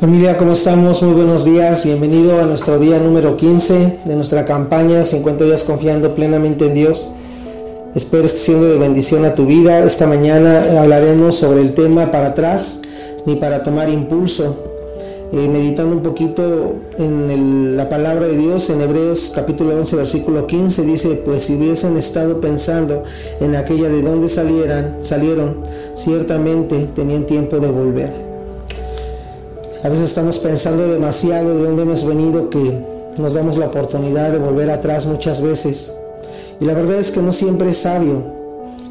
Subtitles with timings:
[0.00, 1.02] Familia, ¿cómo estamos?
[1.02, 1.82] Muy buenos días.
[1.82, 7.14] Bienvenido a nuestro día número 15 de nuestra campaña 50 días confiando plenamente en Dios.
[7.94, 9.78] Espero que siendo de bendición a tu vida.
[9.78, 12.82] Esta mañana hablaremos sobre el tema para atrás
[13.24, 14.58] ni para tomar impulso.
[15.32, 20.84] Eh, meditando un poquito en la palabra de Dios en Hebreos capítulo 11 versículo 15
[20.84, 23.02] dice pues si hubiesen estado pensando
[23.40, 25.62] en aquella de donde salieran salieron
[25.94, 28.35] ciertamente tenían tiempo de volver
[29.82, 32.78] a veces estamos pensando demasiado de dónde hemos venido que
[33.18, 35.94] nos damos la oportunidad de volver atrás muchas veces.
[36.60, 38.22] Y la verdad es que no siempre es sabio,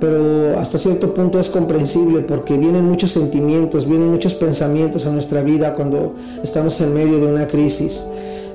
[0.00, 5.42] pero hasta cierto punto es comprensible porque vienen muchos sentimientos, vienen muchos pensamientos a nuestra
[5.42, 8.08] vida cuando estamos en medio de una crisis.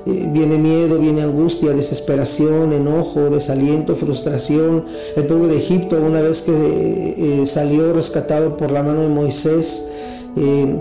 [0.06, 4.84] Eh, viene miedo, viene angustia, desesperación, enojo, desaliento, frustración.
[5.16, 9.88] El pueblo de Egipto, una vez que eh, salió rescatado por la mano de Moisés,
[10.36, 10.76] eh,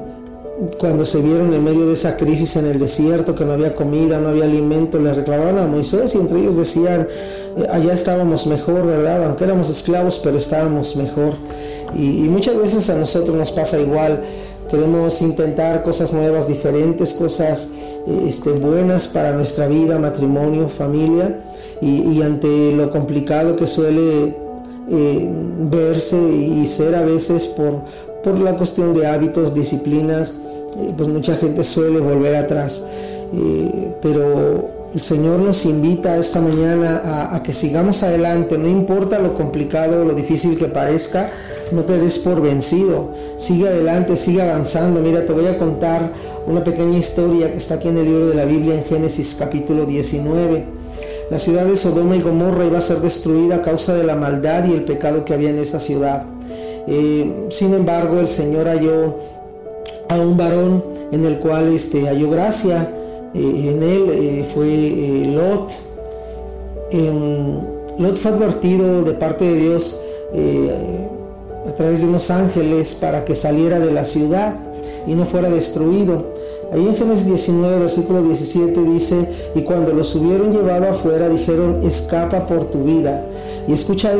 [0.78, 4.19] cuando se vieron en medio de esa crisis en el desierto, que no había comida,
[4.19, 7.08] no había alimento, le reclamaban a Moisés y entre ellos decían,
[7.58, 9.25] eh, allá estábamos mejor, ¿verdad?
[9.25, 11.33] Aunque éramos esclavos, pero estábamos mejor.
[11.95, 14.22] Y, muchas veces a nosotros nos pasa igual.
[14.70, 17.72] Queremos intentar cosas nuevas, diferentes, cosas
[18.27, 21.39] este, buenas para nuestra vida, matrimonio, familia.
[21.81, 24.36] Y, ante lo complicado que suele
[24.89, 25.30] eh,
[25.70, 27.81] verse y ser a veces por,
[28.23, 30.33] por la cuestión de hábitos, disciplinas,
[30.78, 32.88] eh, pues mucha gente suele volver atrás.
[33.34, 39.34] Eh, pero el Señor nos invita esta mañana a, que sigamos adelante, no importa lo
[39.34, 41.32] complicado o lo difícil que parezca,
[41.72, 45.00] no te des por vencido, sigue adelante, sigue avanzando.
[45.00, 46.12] Mira, te voy a contar
[46.46, 49.88] una pequeña historia que está aquí en el libro de la Biblia en Génesis capítulo
[49.88, 50.64] 19.
[51.32, 54.66] La ciudad de Sodoma y Gomorra iba a ser destruida a causa de la maldad
[54.66, 56.26] y el pecado que había en esa ciudad.
[56.86, 59.17] Eh, sin embargo, el Señor halló
[60.09, 62.89] a un varón en el cual este, halló gracia.
[63.33, 65.71] Eh, en él eh, fue Lot.
[66.91, 67.59] Em,
[67.97, 69.99] Lot fue advertido de parte de Dios
[71.67, 74.55] a través de unos ángeles para que saliera de la ciudad
[75.05, 76.33] y no fuera destruido.
[76.73, 82.47] Ahí en Génesis 19, versículo 17 dice, y cuando los hubieron llevado afuera dijeron, escapa
[82.47, 83.23] por tu vida.
[83.67, 84.11] Y escucha,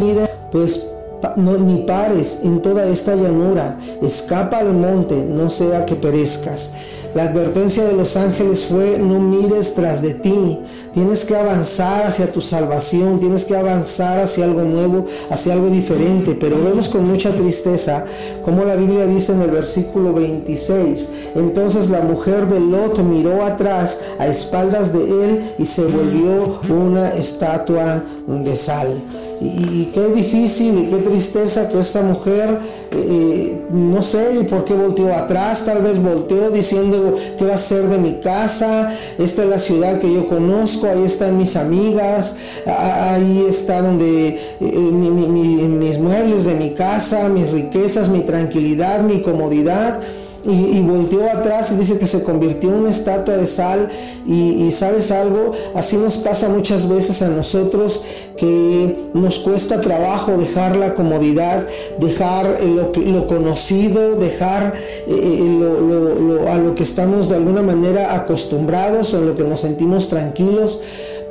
[0.51, 0.93] pues
[1.35, 6.75] ni pares en toda esta llanura, escapa al monte, no sea que perezcas.
[7.16, 10.59] La advertencia de los ángeles fue, no mires tras de ti,
[10.94, 16.35] tienes que avanzar hacia tu salvación, tienes que avanzar hacia algo nuevo, hacia algo diferente,
[16.39, 18.06] pero vemos con mucha tristeza
[18.44, 24.01] como la Biblia dice en el versículo 26, entonces la mujer de Lot miró atrás
[24.17, 29.01] a espaldas de él y se volvió una estatua de sal.
[29.44, 32.59] Y, qué difícil y qué tristeza que esta mujer,
[32.92, 37.90] eh, no sé por qué volteó atrás, tal vez volteó diciendo qué va a ser
[37.90, 43.46] de mi casa, esta es la ciudad que yo conozco, ahí están mis amigas, ahí
[43.50, 50.00] está donde eh, mis muebles de mi casa, mis riquezas, mi tranquilidad, mi comodidad
[50.46, 53.90] y, volteó atrás y dice que se convirtió en una estatua de sal.
[54.28, 58.04] Y, sabes algo, así nos pasa muchas veces a nosotros
[58.38, 61.66] que nos cuesta trabajo dejar la comodidad,
[62.00, 64.74] dejar lo, lo conocido, dejar
[65.08, 69.62] eh, eh, a lo que estamos de alguna manera acostumbrados o en lo que nos
[69.62, 70.81] sentimos tranquilos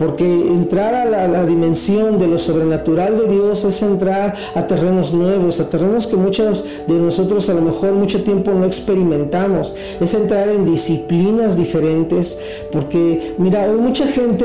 [0.02, 5.60] porque entrar a la, dimensión de lo sobrenatural de Dios es entrar a terrenos nuevos,
[5.60, 9.76] a terrenos que muchos de nosotros a lo mejor mucho tiempo no experimentamos.
[10.00, 12.40] Es entrar en disciplinas diferentes,
[12.72, 14.44] porque mira, hoy mucha gente,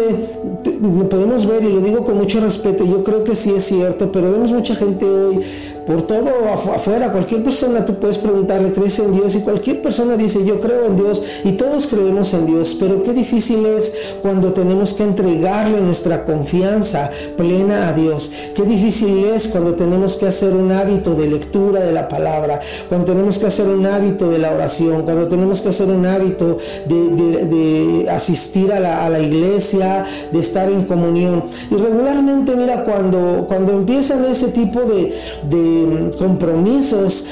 [1.09, 4.31] podemos ver, y lo digo con mucho respeto, yo creo que sí es cierto, pero
[4.31, 5.43] vemos mucha gente hoy
[5.87, 6.29] por todo
[6.75, 9.35] afuera, cualquier persona tú puedes preguntarle, ¿crees en Dios?
[9.35, 13.13] Y cualquier persona dice, yo creo en Dios y todos creemos en Dios, pero qué
[13.13, 18.33] difícil es cuando tenemos que entregarle nuestra confianza plena a Dios.
[18.53, 23.13] Qué difícil es cuando tenemos que hacer un hábito de lectura de la palabra, cuando
[23.13, 28.07] tenemos que hacer un hábito de la oración, cuando tenemos que hacer un hábito de,
[28.11, 28.79] asistir a
[29.09, 31.43] la, iglesia, de estar en comunión.
[31.71, 35.76] Y regularmente, mira, cuando, cuando empiezan ese tipo de
[36.17, 37.25] compromisos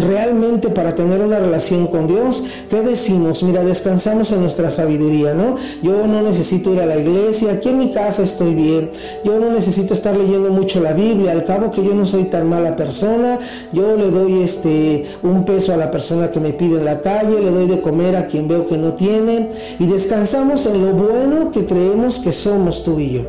[0.00, 3.42] realmente para tener una relación con Dios, ¿qué decimos?
[3.42, 5.56] Mira, descansamos en nuestra sabiduría, ¿no?
[5.82, 8.90] Yo no necesito ir a la iglesia, aquí en mi casa estoy bien,
[9.24, 12.48] yo no necesito estar leyendo mucho la Biblia, al cabo que yo no soy tan
[12.48, 13.38] mala persona,
[13.72, 17.40] yo le doy este un peso a la persona que me pide en la calle,
[17.40, 19.48] le doy de comer a quien veo que no tiene
[19.78, 23.22] y descansamos en lo bueno que creemos que somos tú y yo,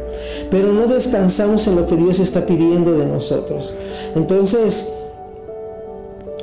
[0.50, 3.74] pero no descansamos en lo que Dios está pidiendo de nosotros.
[4.16, 5.01] Entonces, says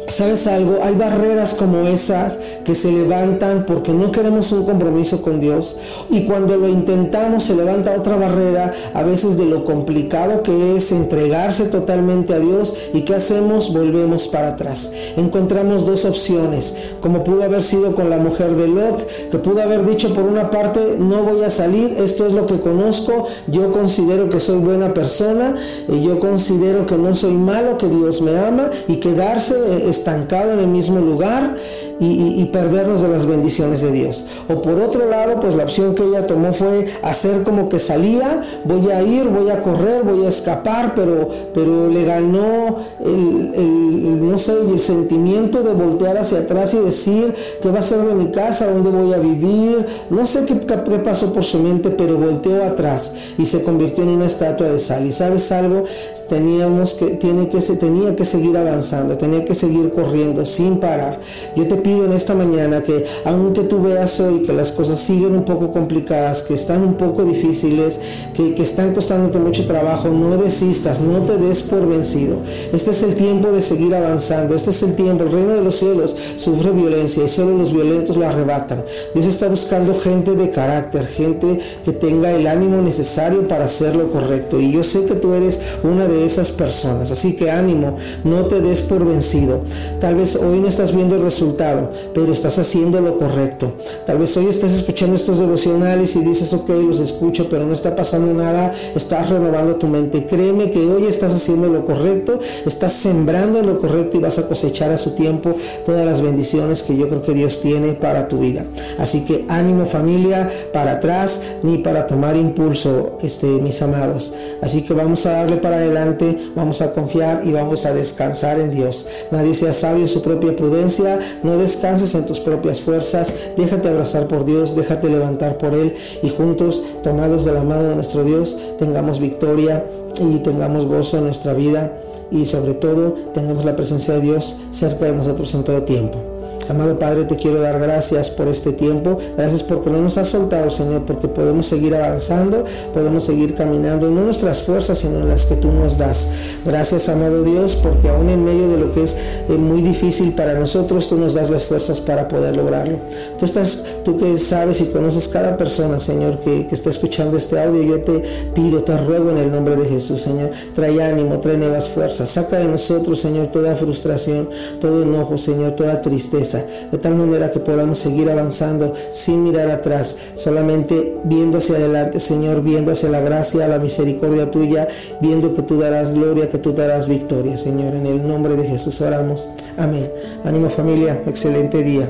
[0.09, 0.79] ¿Sabes algo?
[0.83, 5.77] Hay barreras como esas que se levantan porque no queremos un compromiso con Dios
[6.09, 10.93] y cuando lo intentamos se levanta otra barrera a veces de lo complicado que es
[10.93, 13.73] entregarse totalmente a Dios y ¿qué hacemos?
[13.75, 14.93] Volvemos para atrás.
[15.19, 19.85] Encontramos dos opciones, como pudo haber sido con la mujer de Lot, que pudo haber
[19.87, 24.31] dicho por una parte no voy a salir, esto es lo que conozco, yo considero
[24.31, 25.55] que soy buena persona,
[25.87, 30.53] y yo considero que no soy malo, que Dios me ama y quedarse eh, estancado
[30.53, 31.57] en el mismo lugar
[32.01, 34.27] y, perdernos de las bendiciones de Dios.
[34.49, 38.43] O por otro lado, pues la opción que ella tomó fue hacer como que salía,
[38.65, 44.39] voy a ir, voy a correr, voy a escapar, pero, pero le ganó el, no
[44.39, 48.31] sé, el sentimiento de voltear hacia atrás y decir qué va a ser de mi
[48.31, 52.63] casa, dónde voy a vivir, no sé qué, qué pasó por su mente, pero volteó
[52.65, 55.07] atrás y se convirtió en una estatua de sal.
[55.07, 55.85] Y sabes algo,
[56.29, 61.19] teníamos que, tiene que, se tenía que seguir avanzando, tenía que seguir corriendo sin parar.
[61.57, 65.45] Yo te en esta mañana que aunque tú veas hoy que las cosas siguen un
[65.45, 68.01] poco complicadas, que están un poco difíciles,
[68.35, 72.37] que, que están costándote mucho trabajo, no desistas, no te des por vencido.
[72.73, 75.77] Este es el tiempo de seguir avanzando, este es el tiempo, el reino de los
[75.77, 78.85] cielos sufre violencia y solo los violentos lo arrebatan.
[79.15, 84.11] Dios está buscando gente de carácter, gente que tenga el ánimo necesario para hacer lo
[84.11, 84.61] correcto.
[84.61, 88.61] Y yo sé que tú eres una de esas personas, así que ánimo, no te
[88.61, 89.61] des por vencido.
[90.01, 91.78] Tal vez hoy no estás viendo el resultado
[92.15, 93.73] pero estás haciendo lo correcto.
[94.07, 97.95] Tal vez hoy estás escuchando estos devocionales y dices, ok, los escucho, pero no está
[97.95, 100.27] pasando nada, estás renovando tu mente.
[100.27, 104.91] Créeme que hoy estás haciendo lo correcto, estás sembrando lo correcto y vas a cosechar
[104.93, 105.55] a su tiempo
[105.85, 108.65] todas las bendiciones que yo creo que Dios tiene para tu vida.
[108.99, 114.35] Así que ánimo familia, para atrás ni para tomar impulso, este, mis amados.
[114.61, 118.71] Así que vamos a darle para adelante, vamos a confiar y vamos a descansar en
[118.71, 119.09] Dios.
[119.31, 124.27] Nadie sea sabio en su propia prudencia, no descanses en tus propias fuerzas, déjate abrazar
[124.27, 128.57] por Dios, déjate levantar por Él y juntos, tomados de la mano de nuestro Dios,
[128.79, 129.85] tengamos victoria
[130.19, 131.93] y tengamos gozo en nuestra vida
[132.31, 136.38] y sobre todo tengamos la presencia de Dios cerca de nosotros en todo tiempo.
[136.69, 139.19] Amado Padre, te quiero dar gracias por este tiempo.
[139.37, 144.23] Gracias porque no nos has soltado, Señor, porque podemos seguir avanzando, podemos seguir caminando, no
[144.23, 146.29] nuestras fuerzas, sino las que tú nos das.
[146.65, 149.17] Gracias, amado Dios, porque aún en medio de lo que es
[149.49, 152.99] eh, muy difícil para nosotros, tú nos das las fuerzas para poder lograrlo.
[153.39, 157.83] Tú estás, tú que sabes y conoces cada persona, Señor, que, está escuchando este audio,
[157.83, 158.23] yo te
[158.55, 162.57] pido, te ruego en el nombre de Jesús, Señor, trae ánimo, trae nuevas fuerzas, saca
[162.57, 164.49] de nosotros, Señor, toda frustración,
[164.81, 170.17] todo enojo, Señor, toda tristeza de tal manera que podamos seguir avanzando sin mirar atrás,
[170.33, 174.89] solamente viendo hacia adelante, Señor, viendo hacia la gracia, la misericordia tuya,
[175.21, 177.95] viendo que tú darás gloria, que tú darás victoria, Señor.
[177.95, 179.49] En el nombre de Jesús oramos.
[179.77, 180.11] Amén.
[180.45, 182.09] Ánimo familia, excelente día.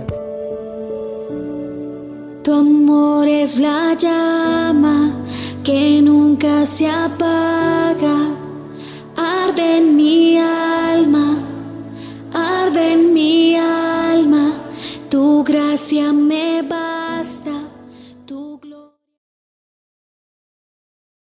[2.49, 5.13] Tu amor es la llama
[5.63, 8.17] que nunca se apaga,
[9.15, 11.37] arde en mi alma,
[12.33, 14.55] arde en mi alma
[15.11, 16.11] tu gracia